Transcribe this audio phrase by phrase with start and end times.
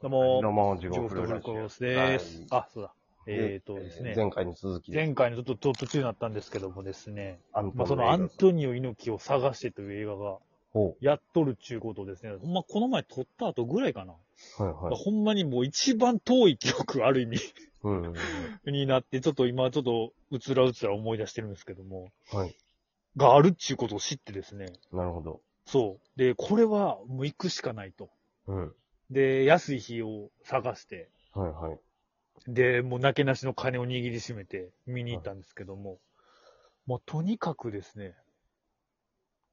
[0.00, 2.42] どうもどうも、地獄フルコースはです。
[2.42, 2.94] いあ、そうだ。
[3.26, 4.14] えっ、とですね。
[4.14, 4.96] 前回の続きで。
[5.04, 10.38] 前回のちょっと途中になったんですけどもですね、アンまあ、そのアントニオ猪木を探してという映画が
[10.70, 14.12] ほやっとるっちゅうことをですね、ほんまこの前撮った後ぐらいかな。
[14.60, 14.62] う。
[14.62, 14.94] はいはい。
[14.96, 17.38] ほんまにもう一番遠い記憶ある意味
[17.82, 18.14] うんうんうん。
[18.72, 22.54] になって、ちょっと今ちょっとうつらうつら思い出してるんですけども、はい。
[23.16, 25.40] があるっちゅうことを知ってですね、なるほど。
[25.66, 26.18] そう。
[26.18, 28.10] で、これはもう行くしかないと。
[28.46, 28.74] うん。
[29.10, 31.78] で、安い日を探して、はいはい。
[32.46, 35.98] で、もうなけなしの金を握りしめて見に行ったんですけども、
[36.86, 38.14] もうとにかくですね、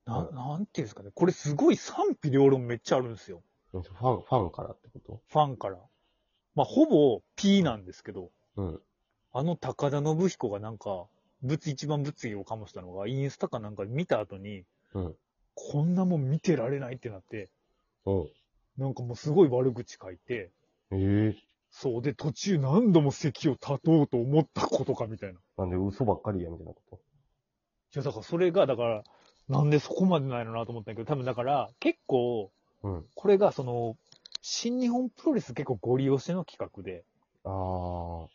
[0.06, 3.44] な、はいなんていうんですかね、これすごい賛否両論めっちゃあるんですよ。
[3.72, 5.78] ファン、ファンからってこファンから。
[6.54, 8.82] まあ、ほぼ P なんですけど、とうん。
[9.34, 11.08] あの高田信彦がなんか、
[11.42, 15.16] 物、一番物議を醸したのが、インスタかなんか見た後に、うん。
[15.56, 17.50] こんなもん見てられないってなって、
[18.06, 18.28] お
[18.78, 20.52] なんかもうすごい悪口書いて、
[20.92, 21.36] ええ
[21.78, 25.40] そうで途中何度も席を立とうと思ったことかみたいな。
[25.58, 27.02] なんで嘘ばっかりや、みたいなこ
[27.94, 29.04] いや、だからそれが、だから、
[29.50, 33.06] なんでそこまでないのなと思ったんだけど、多分だから、結構、とうん。
[33.14, 33.98] これがその、
[34.42, 37.04] 新日本プロレス結構ご利用しての企画で、
[37.44, 38.28] ああ。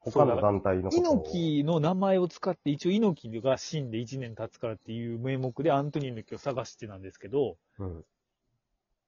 [0.00, 8.04] 他の団体のことを猪木の名前を使って、一応猪木が死んで1年経つからっていう名目でアントニオ猪木を探してなんですけど、うん。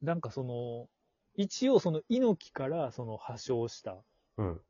[0.02, 0.88] なんかその、
[1.34, 3.96] 一応その猪木からその発症した、
[4.36, 4.60] うん。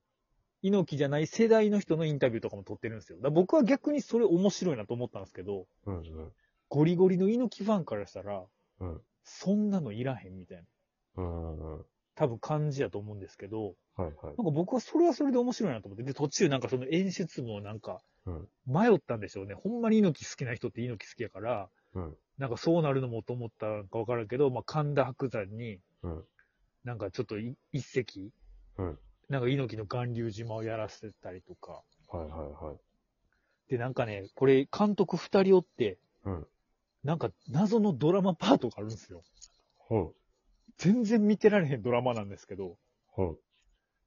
[0.63, 3.19] 猪木じゃない世代の人のインタビューとかも撮ってるんですよ。
[3.19, 5.97] だから僕は逆にそれ面白いなと思ったんですけど、うん。
[5.99, 6.33] うん。
[6.69, 8.45] ゴリゴリの猪木ファンからしたら、
[8.81, 9.01] うん。
[9.23, 10.65] そんなのいらへんみたいな。
[11.17, 11.77] うん。
[11.77, 11.85] うん。
[12.15, 14.15] 多分感じやと思うんですけど、はいはい。
[14.25, 18.49] なんか僕はそれはそれで面白いなと思って、で、途中なんかその演出もなんかうん。
[18.67, 19.55] 迷ったんでしょうね。
[19.55, 22.17] ほんまに猪木好きな人って猪木好きやから、うん。
[22.39, 26.25] なんかそうなるのもと思ったのかわからんけど、まあ神田伯山に、うん。
[26.85, 28.31] なんかちょっとい一席、
[28.79, 28.99] うん。
[29.29, 31.83] なんか猪木の巌流島をやらせてたりとか。
[32.09, 32.77] はいはいはい。
[33.71, 36.47] で、なんかね、これ監督二人おって、うん。
[37.05, 39.23] なんか謎のドラマパートがあるんですよ。
[39.77, 40.13] ほん。
[40.79, 42.77] 全然見てられへんドラマなんですけど、
[43.09, 43.37] ほん。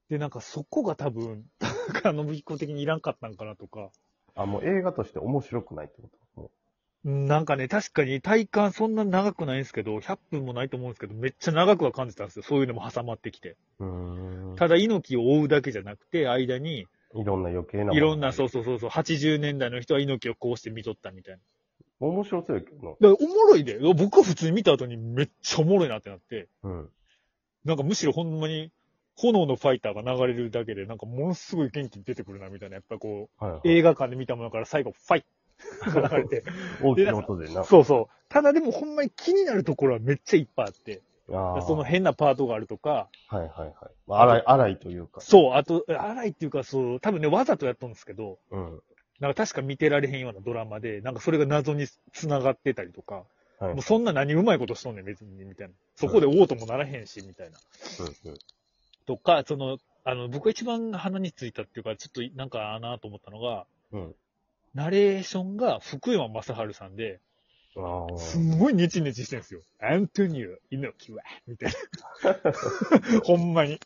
[0.09, 1.45] で、なんかそこが多分、
[2.03, 3.91] あの、一個的にいらんかったんかなとか、
[4.35, 6.17] あ、もう映画として面白くないってこと？
[6.17, 6.20] も
[7.03, 12.43] なんかね、確かに体感そんな長くないんですけど、100分もないと思うんですけど、めっちゃ長くは感じたんですよ。
[12.43, 13.57] そういうのも挟まってきて。
[14.55, 16.85] ただ、猪木を追うだけじゃなくて、間に、
[17.15, 17.93] いろんな余計な。
[17.93, 21.39] いろんな、そうそうそうそう、80年代の人は猪木をこうして見とったみたい
[21.99, 22.83] 面白そうやけどな。
[22.83, 22.89] な。
[22.91, 23.79] だからおもろいで。
[23.95, 26.89] 僕は普通に見た後にめっちゃおもろいなってなって、うん。
[27.65, 28.71] なんかむしろほんまに、
[29.15, 32.75] 炎のファイターが流れるだけで、なんかものすごい元気に出てくるな、みたいな。
[32.75, 33.71] やっぱこはい、はう、い。
[33.71, 35.25] 映画館で見たものから最後、ファイ。
[36.81, 37.63] 大きな音でな。
[37.63, 38.13] そうそう。
[38.29, 41.01] ただでもほんまに気になるところはめっちゃいっぱいあって。
[41.65, 43.73] その変なパートがあるとか、はいはいはい。
[44.05, 45.21] まあ、荒い、荒いというか。
[45.21, 48.81] そう、あと、荒いっていうか、そう、多分ね、わざとやったんですけど、うん。
[49.21, 53.23] なんか確か見てられへんようなドラマで、なんかそれが謎に繋がってたりとか、
[53.59, 53.73] はい。
[53.73, 55.73] もうそんな何うまいことしとんねん、別に、みたいな。
[55.95, 57.57] そこで王ともならへんし、みたいな。
[57.99, 58.37] うんうん。
[59.05, 64.15] とか、その、あの、僕が一番鼻についたっていうか、ちょっとなんかあなと思ったのが、うん。
[64.73, 67.19] ナレーションが福山雅治さんで。
[68.17, 69.61] すんごいネチネチしてるんですよ。
[69.79, 71.71] アントニオ、猪木は、みたい
[72.23, 73.21] な。
[73.23, 73.79] ほんまに。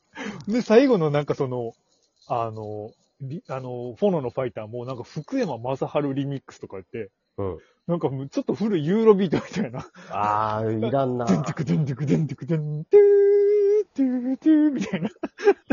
[0.47, 1.73] で、最後のなんかその、
[2.27, 2.91] あの、
[3.21, 7.57] リあの、フォノのファイターもなんか福山雅治リミックスとか言って、うん。
[7.87, 9.87] なんかもうちょっと古いユーロビートみたいな。
[10.09, 11.25] ああ、いらんな。
[11.25, 12.85] デンテクデンテクデンテクデン、
[13.95, 15.09] トゥー、トゥー、みたいな。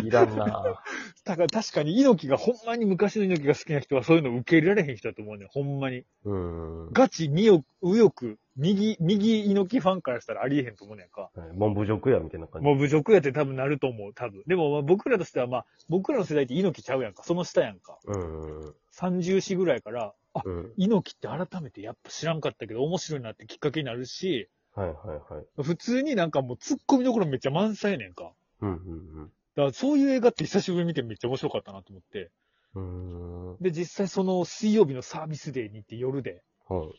[0.05, 0.45] いらんな。
[1.25, 5.49] だから確かに猪木がほんまに昔の猪木が好きな人はそういうの受け入れられへん人だと思うねん。
[5.49, 6.05] ほんまに。
[6.25, 6.93] うん。
[6.93, 11.31] ガチ、右翼、右翼、右、右猪木ファンからしたらありえへんと思うねんか。
[11.55, 12.65] もう侮辱や、みたいな感じ。
[12.67, 14.45] もう侮辱やって多分なると思う、多分。
[14.47, 17.25] でもまあ僕らとしてはまあ、僕らの世代って猪木ちゃうやんか。
[17.25, 17.99] その下やんか。
[18.07, 18.75] うん。
[18.93, 20.73] 30歳ぐらいから、あ、うん。
[20.77, 25.63] 猪木って改めてやっぱ知らんかったけど面白いなってきっかけになるし、はいはいはい。
[25.63, 28.33] 普通になんかもう突っ込みどころめっちゃ満載やねんか。
[28.61, 32.31] うんうんだからそういう映画って久しぶりに見てめっちゃ面白かったなと思って。
[32.75, 33.53] うん。
[33.53, 33.63] うーん。
[33.63, 36.91] で、実際その水曜日のサービスデーに行って夜で、は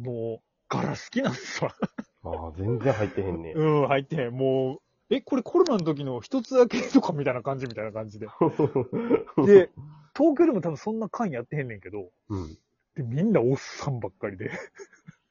[0.00, 0.02] い。
[0.02, 1.74] もう、ガラス好きなんですわ。
[2.22, 3.52] ああ、全然入ってへんね。
[3.56, 4.32] うん、入ってへん。
[4.32, 4.76] も
[5.10, 8.26] う、え、これコロナの時の一つだけとかみたいな感じみたいな感じで。
[9.44, 9.70] で、
[10.16, 12.58] 東京でも多分そんな館やってへんねんけど、うん。
[12.94, 14.50] で、みんなおっさんばっかりで。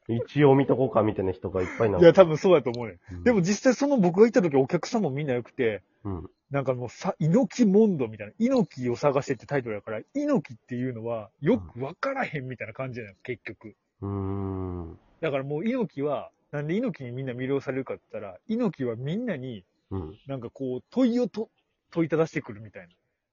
[0.08, 3.00] 一応見とこうかみたいな人がいっぱいなのいや、多分そうやと思うねん。
[3.12, 6.30] うんでも、実際その僕が行った時お客さんもみんな良くて、うん。
[6.52, 13.76] なんかもうさ、猪木モンドみたいな、猪木を探してってタイトルだから、猪木っていうのはよくわからへんみたいな感じなの、結局。
[14.02, 15.00] うーん。
[15.22, 20.20] だからもう猪木は、なんで猪木にみんな魅了されるかって言ったら、猪木はみんなに、ううん。
[20.28, 21.50] なんかこう、問いをと
[21.92, 22.88] 問いただしてくるみたい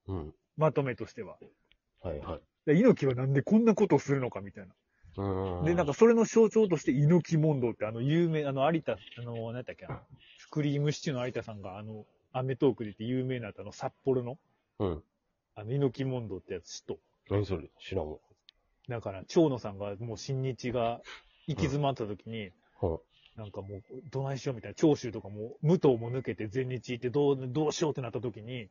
[0.06, 0.14] な。
[0.14, 0.34] うん。
[0.56, 1.36] まとめとしては。
[2.02, 2.40] はいはい。
[2.66, 4.72] で猪木はなんでこんなことをするのかみたいな。
[5.16, 5.64] うん。
[5.64, 10.02] で、なんかそれの象徴として猪木問答ってあの有名、あの有田、あの、何だっけな、
[10.50, 14.38] クリームシチューの有田さんがあの、アメトークで言って有名なあの札幌の、
[14.78, 15.02] うん。
[15.54, 16.98] あの猪木問答ってやつ知っと。
[17.30, 17.68] 何それ？
[17.78, 18.18] 知らんわ。
[18.88, 21.00] だから、長野さんがもう新日が
[21.46, 22.50] 行き詰まった時に、
[22.80, 22.98] は
[23.36, 28.68] なんかもう、どないしようみたいな、長州とかも、武藤も抜けて全日行ってどう、どうしようってなった時に、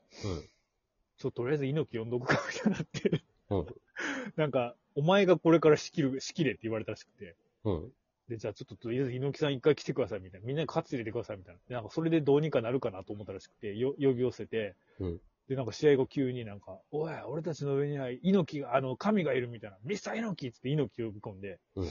[1.18, 3.66] ちょっととりあえず猪木呼んどくかみたいになって、うん。
[4.36, 7.74] なんか、お前がこれから仕切る、仕切れって言われたらしくて、うん。
[7.74, 7.92] うん。
[8.30, 10.48] で、じゃあちょっととりあえず猪木さん一回来てくださいみたいな。
[10.48, 11.60] みんなに勝つ入れてくださいみたいな。
[11.68, 15.22] で、なんかそれでどうにかなるかなと思ったらしくて、よ呼び寄せて、うん
[15.52, 19.78] で、なんか試合後急になんか、おい、俺たちの上には猪木が、あの、神がいるみたいな。
[19.84, 21.90] ミスター猪木っつって猪木呼び込んで、うん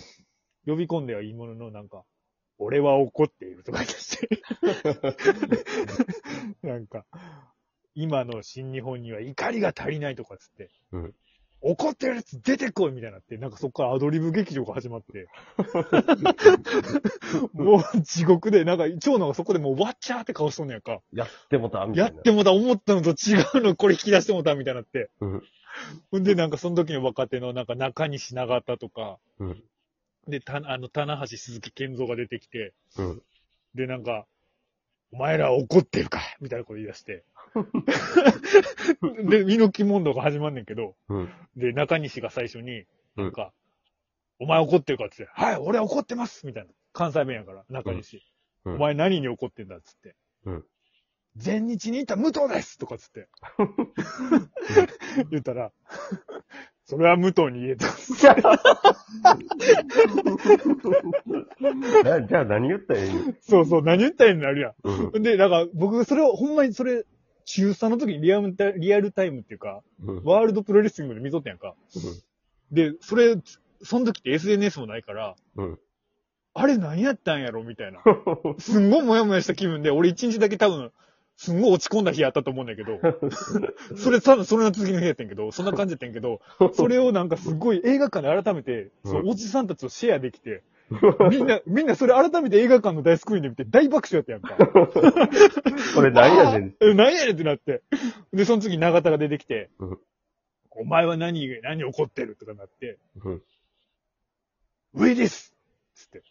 [0.66, 2.04] 呼び込んではいいものの、なんか、
[2.58, 4.28] 俺は怒っているとか言い出して。
[6.66, 7.06] なんか、
[7.94, 11.14] 今の新日本には怒りが足りないとかっつって、うん
[11.62, 15.28] 怒ってるやつ出てこいみたいになって、なんかそこからアドリブ劇場が始まって、
[17.52, 21.00] もう地獄で、なんか長野がそこでもうわっちゃーって顔しとんねやんか。
[21.12, 22.14] やってもたみたいな。
[22.14, 25.10] やってもた、思ったのと違うのこれ引き出してもたみたいになって。
[25.20, 25.42] うん。
[26.10, 29.62] ほんで、なんかその時の若手のなんか中西長田とか、うん。
[30.28, 33.22] で、た、あの、棚橋鈴木健三が出てきて、うん。
[33.74, 34.26] で、なんか、
[35.12, 37.24] お前ら怒ってるかみたいなこと言い出して。
[39.28, 41.28] で、猪木問答が始まんねんけど、うん。
[41.56, 42.84] で、中西が最初に、
[43.16, 43.52] なんか、
[44.38, 46.70] お前怒ってるかって言って、はい、俺は怒ってますみたいな。
[46.92, 48.16] 関西弁やから、中西。
[48.16, 50.14] うんお前何に怒ってんだっつって。
[50.44, 50.64] うん
[51.36, 53.28] 全日にいた武藤ですとかっつって。
[55.30, 55.70] 言ったら、
[56.84, 57.86] それは武藤に言えた。
[62.02, 63.32] なじゃあ何言ったらいいの？
[63.40, 65.20] そうそう、何言ったらいいのなるやうん。
[65.20, 65.22] ん。
[65.22, 67.04] で、なんか僕、それを、ほんまにそれ、
[67.50, 70.24] 中3の時にリアルタリアルタイムっていうか、うん。
[70.24, 71.74] ワールドプロレスリングで見とったやんか。
[72.70, 73.36] で、それ、
[73.82, 75.78] その時って SNS もないから、うん。
[76.54, 78.02] あれ何やったんやろみたいな。
[78.58, 80.92] すんごいモヤモヤした気分で、俺一日だけ多分、
[81.36, 83.00] すんごい落ち込んだ日やったと思うんだけど、
[83.96, 86.40] それ多分それの次の日やったんやけど、そんな感じやったんやけど、
[86.74, 90.62] それをなんかすごい映画館で改めて、うんそのおじさんたちとシェアできて、
[91.30, 94.66] みんな、みんなそれ改めて映画館の大スクリーンで見て大爆笑やったやんか。
[95.94, 96.76] これ何やねん。
[96.80, 97.82] え何やねんってなって。
[98.32, 99.98] で、その次永田が出てきて、うん
[100.72, 103.42] お前は何、何怒ってるとかなって、うん。
[104.94, 105.52] 上です
[105.94, 106.22] つって。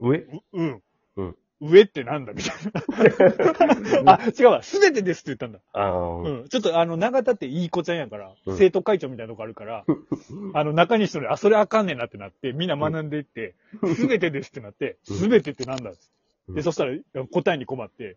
[0.00, 0.18] 上？
[0.18, 0.82] ううん。
[1.16, 4.12] うん上ってなんだみたいな。
[4.18, 4.62] あ、違うわ。
[4.64, 5.60] すべてですって言ったんだ。
[5.72, 6.48] ああ、うん。
[6.48, 9.84] ちょっとあの、長田っていい子ちゃんやから、うん生徒会長みたいなとこあるから、
[10.54, 13.54] あの、中西とで、あ、それあかんねんなってなって、みんな学んでいって、
[13.94, 16.06] すべてですってなって、うんすべてってなんだっつって
[16.48, 16.96] うんで、そしたら
[17.30, 18.16] 答えに困って、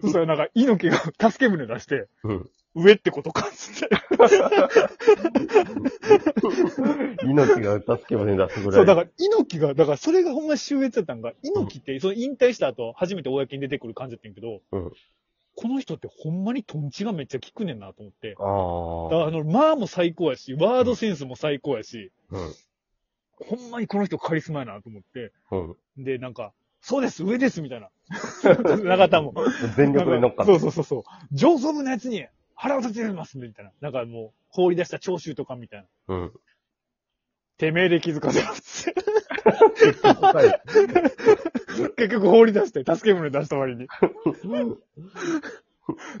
[0.00, 2.50] そしたらなんか、猪木が助け舟出して、うん。
[2.74, 3.96] 上ってことかっつって。
[7.26, 8.72] 命が助け舟出すぐらい。
[8.72, 14.90] そう、だから、猪木が、だから、それがほんま秀逸だったんが、猪木って、その引退した後、初めて公に出てくる感じだったんやけど、うん
[15.54, 18.36] この人ってほんまにトンチがめっちゃ効くねんなと思って。
[18.38, 18.46] ああ。
[19.10, 22.54] だからあの、まあも最高やし、ワードセンスも最高やし、うん。
[23.46, 25.32] ほんまにこの人カリスマやなと思って。
[25.50, 26.04] うん。
[26.04, 27.90] で、なんか、そうです、上です、みたいな。
[28.82, 29.34] 長田も。
[29.76, 30.60] 全力で乗っかっそうた。
[30.62, 31.02] そうそうそう。
[31.32, 32.26] 上層部のやつに
[32.62, 33.72] 腹を立てます、みたいな。
[33.80, 36.14] なんかもう、放り出した聴衆とかみたいな。
[36.14, 36.32] うん。
[37.58, 38.88] てめえで気づかせます。
[40.12, 40.60] はい
[41.96, 43.88] 結局放り出して、助け舟出した割に。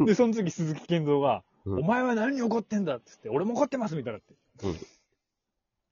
[0.04, 4.34] で、その次鈴木健三が、うんお前は何に怒ってんだっつって、俺も怒ってますみたいなって。
[4.64, 4.76] うん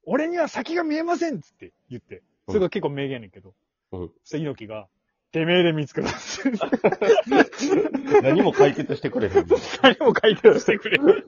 [0.04, 2.24] 俺には先が見えませんっつって言って。
[2.48, 3.54] それが結構名言やねんけど。
[3.92, 4.88] うんそしたら猪木が、
[5.30, 6.10] てめえで見つけた。
[8.22, 9.46] 何も解決してくれへん。
[9.82, 11.26] 何も解決してくれる。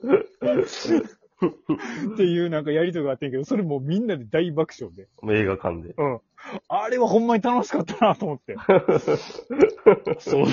[2.13, 5.07] っていうなんかやりとりがあってんけど、それもうみんなで大爆笑で。
[5.33, 5.93] 映画館で。
[5.97, 6.21] うん。
[6.67, 8.55] あれはほんまに楽しかったなと思って。
[10.19, 10.45] そう。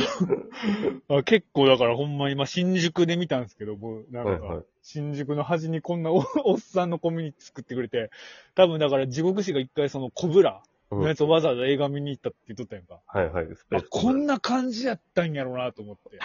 [1.08, 8.10] あ結構だからほんまに、まあ、新宿で見たんですけど、もうなんか、はいはい新宿の端にこんなお おっさんのコミュニティ作ってくれて、
[8.54, 13.00] 多分だから地獄師が一回そのコブラうんのやつをわざわざ映画見に行ったって言っとったやんか。
[13.06, 13.46] はいはい。
[13.54, 16.18] スペーあス、こんな感じやったんやろうなと思って。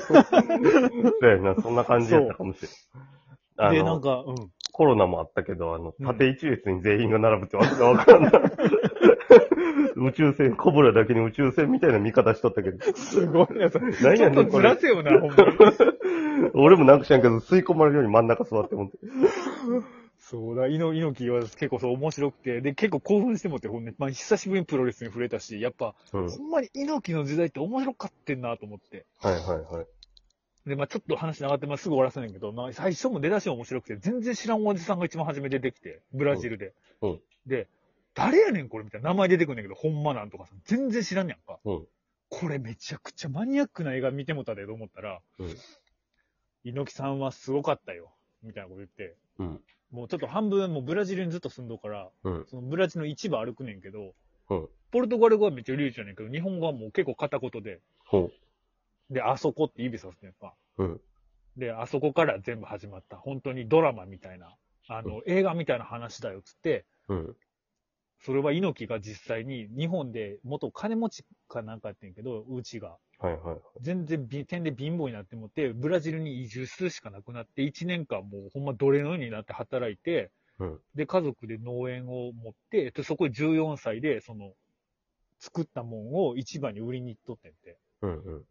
[0.00, 0.18] そ
[1.22, 2.70] うやな、そんな感じやったかもしれん。
[3.58, 4.50] あで、なんの、か、うん。
[4.72, 8.32] コロナもあったけど、あの、うん縦一列に全員が並ぶってわけがわからんない。
[9.96, 12.78] 宇宙船、コブラだけに宇宙船みたいな見方しとったけど。
[12.94, 13.92] すごいな、それ。
[14.02, 15.42] 何やねんちょっとずらせよな、ほんまに。
[16.54, 18.98] 俺もなんか知らんけど、吸い込まれるように真ん中座って思って。
[20.28, 26.28] そうだ、猪猪木は結構そう面白くて、で、結構興奮してもって、ほんね、まあ、久しぶりにプロレスに触れたし、やっぱ、うん。
[26.28, 29.06] ほんまに猪木の時代って面白かってんなと思って。
[29.20, 29.86] はいはいはい。
[30.68, 36.74] で、まあちょっと話長ってますぐ終わらせないけど、まあ最初も出だしも面白くて、全然知らんおじさんが一番初め出てきて、ブラジルで。
[37.02, 37.68] うんうんで、
[38.14, 41.60] 誰やねんこれみたいな名前出てくるんだけど、ほんまなんとかさ、全然知らんやんか。
[41.64, 41.86] うん
[42.28, 45.56] これめちゃくちゃマニアックな映画見てもたでと思ったら、うん
[46.64, 48.12] 猪木さんはすごかったよ。
[48.42, 49.60] みたいなこと言って、うん。
[49.90, 52.46] もうちょっと半分もうブラジルにずっと住んどうから、うん。
[52.48, 54.14] そのブラジルの市場歩くねんけど、
[54.50, 54.68] うん。
[54.90, 58.30] ポルトガル語はめっちゃ流暢やねんけど、日本語はもう結構片言で、ほ
[59.10, 60.54] で、あそこって指さすねんか。
[60.78, 60.84] う。
[60.84, 61.00] うん。
[61.56, 63.16] で、あそこから全部始まった。
[63.16, 64.54] 本当にドラマみたいな、
[64.88, 67.36] あの、映画みたいな話だよっつって、うん。
[68.20, 72.96] それは猪木が実際に日本で元金持ちかなんかやってんけど、うちが。
[73.18, 73.56] はいはい。
[73.80, 80.80] 全然び点で貧乏になってもって、ブラジルに移住するしかなくなって、1年間もうほんま奴隷のようになって働いて、うん。
[80.94, 84.52] で、家族で農園を持って、でそこで14歳で、その、
[85.38, 87.78] 作ったもんを市場に売りに行っとってんて。
[88.02, 88.44] うんうん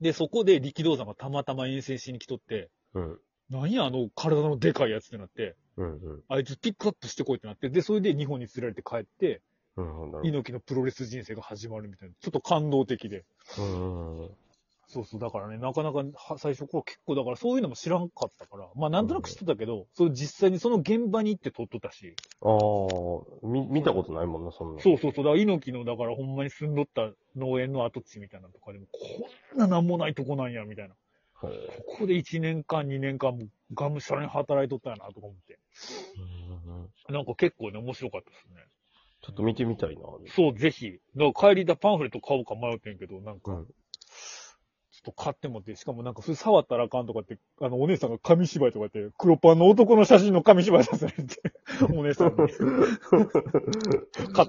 [0.00, 3.18] で、そこで力道山がたまたま遠征しに来とって、うん。
[3.50, 6.22] 何やあの体のでかいやつってなって、うんうん。
[6.28, 9.42] あいつピックアップしてこいってなって、で、それで日本に連れられて帰って。
[10.22, 13.24] 猪木のプロレス人生が始まるみたいな、ちょっと感動的で。
[13.58, 14.30] うんうん。
[14.88, 24.82] そうそう、だからね、なかなかは最初頃結構、だからそういうのも知らんかったから、まあなんとなく知ってたけど、それ実際にその現場に行って撮っとったし、ああ、み、見たことないもんな、そんな。
[24.82, 30.96] そうそうそう、だから猪木の、だからほんまに住んどった農園の跡地みたいなのとかでも、こんななんもないとこなんや、みたいな。
[31.40, 31.54] はい。
[31.86, 35.58] ここで1年間、2年間もがむしゃらに働いとったんやな、とか思って。
[36.16, 38.54] うんうんなんか結構ね、面白かったですね。
[39.22, 40.02] ちょっと見てみたいな。
[40.34, 40.98] そう、ぜひ。
[41.16, 43.66] だから帰りだパンフレット買おうか迷ってんけど、なんか、うん
[45.02, 51.40] ちょっと買ってもって、しかもなんか、それ触ったらあかんとかって、あの、お姉さんが紙芝居とかって、黒パンの男の写真の紙芝居させられて、
[51.96, 52.36] お姉さんに。
[54.34, 54.48] 買っ